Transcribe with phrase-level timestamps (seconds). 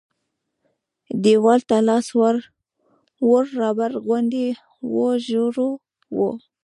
[1.23, 2.35] دیوال ته لاس ور
[3.27, 4.47] ووړ رابر غوندې
[4.93, 5.55] و ژور
[6.17, 6.17] و.